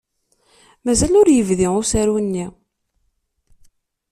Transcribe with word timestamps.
Mazal 0.83 1.13
ur 1.21 1.27
yebdi 1.31 1.67
usaru-nni. 1.79 2.45